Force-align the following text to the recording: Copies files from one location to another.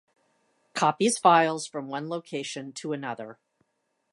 Copies 0.73 1.19
files 1.19 1.67
from 1.67 1.87
one 1.87 2.09
location 2.09 2.71
to 2.73 2.91
another. 2.91 3.37